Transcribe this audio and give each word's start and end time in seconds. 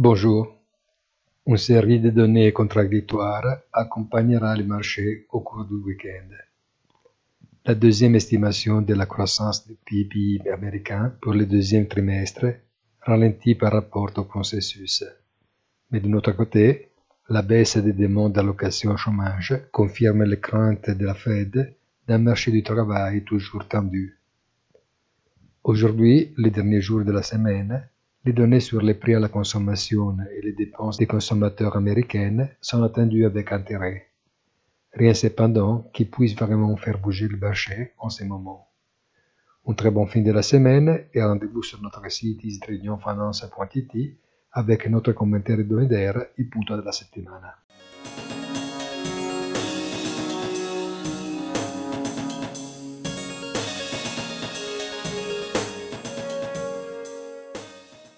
Bonjour. 0.00 0.54
Une 1.44 1.56
série 1.56 1.98
de 1.98 2.10
données 2.10 2.52
contradictoires 2.52 3.62
accompagnera 3.72 4.54
les 4.54 4.62
marchés 4.62 5.26
au 5.30 5.40
cours 5.40 5.64
du 5.64 5.74
week-end. 5.74 6.28
La 7.66 7.74
deuxième 7.74 8.14
estimation 8.14 8.80
de 8.80 8.94
la 8.94 9.06
croissance 9.06 9.66
du 9.66 9.74
PIB 9.74 10.48
américain 10.50 11.12
pour 11.20 11.32
le 11.32 11.46
deuxième 11.46 11.88
trimestre 11.88 12.46
ralentit 13.00 13.56
par 13.56 13.72
rapport 13.72 14.12
au 14.16 14.22
consensus. 14.22 15.02
Mais 15.90 15.98
de 15.98 16.06
notre 16.06 16.30
côté, 16.30 16.90
la 17.28 17.42
baisse 17.42 17.76
des 17.76 17.92
demandes 17.92 18.34
d'allocation 18.34 18.96
chômage 18.96 19.52
confirme 19.72 20.22
les 20.22 20.38
craintes 20.38 20.90
de 20.90 21.06
la 21.06 21.14
Fed 21.14 21.74
d'un 22.06 22.18
marché 22.18 22.52
du 22.52 22.62
travail 22.62 23.24
toujours 23.24 23.66
tendu. 23.66 24.16
Aujourd'hui, 25.64 26.32
le 26.36 26.50
dernier 26.50 26.80
jour 26.80 27.04
de 27.04 27.10
la 27.10 27.24
semaine, 27.24 27.88
les 28.28 28.34
données 28.34 28.60
sur 28.60 28.82
les 28.82 28.92
prix 28.92 29.14
à 29.14 29.20
la 29.20 29.30
consommation 29.30 30.14
et 30.34 30.42
les 30.42 30.52
dépenses 30.52 30.98
des 30.98 31.06
consommateurs 31.06 31.76
américaines 31.76 32.50
sont 32.60 32.82
attendues 32.82 33.24
avec 33.24 33.52
intérêt. 33.52 34.08
Rien 34.92 35.14
cependant 35.14 35.88
qui 35.94 36.04
puisse 36.04 36.36
vraiment 36.36 36.76
faire 36.76 36.98
bouger 36.98 37.26
le 37.26 37.38
marché 37.38 37.94
en 37.96 38.10
ce 38.10 38.24
moment. 38.24 38.68
Un 39.66 39.72
très 39.72 39.90
bon 39.90 40.04
fin 40.04 40.20
de 40.20 40.30
la 40.30 40.42
semaine 40.42 41.06
et 41.14 41.22
rendez-vous 41.22 41.62
sur 41.62 41.80
notre 41.80 42.06
site 42.10 42.44
isdregnonfinance.it 42.44 43.92
avec 44.52 44.86
notre 44.90 45.12
commentaire 45.12 45.60
hebdomadaire 45.60 46.26
Il 46.36 46.50
punto 46.50 46.76
della 46.76 46.92
settimana. 46.92 47.56